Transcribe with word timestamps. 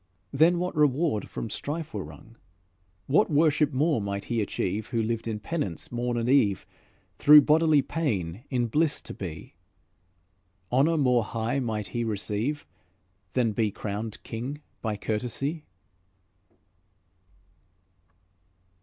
Then 0.33 0.57
what 0.57 0.75
reward 0.75 1.29
from 1.29 1.51
strife 1.51 1.93
were 1.93 2.03
wrung? 2.03 2.35
What 3.05 3.29
worship 3.29 3.71
more 3.71 4.01
might 4.01 4.23
he 4.23 4.41
achieve 4.41 4.87
Who 4.87 4.99
lived 5.03 5.27
in 5.27 5.39
penance 5.39 5.91
morn 5.91 6.17
and 6.17 6.27
eve, 6.27 6.65
Through 7.19 7.41
bodily 7.43 7.83
pain 7.83 8.43
in 8.49 8.65
bliss 8.65 8.99
to 9.03 9.13
be? 9.13 9.53
Honour 10.71 10.97
more 10.97 11.23
high 11.23 11.59
might 11.59 11.89
he 11.89 12.03
receive, 12.03 12.65
Than 13.33 13.51
be 13.51 13.69
crowned 13.69 14.23
king 14.23 14.63
by 14.81 14.97
courtesy?" 14.97 15.65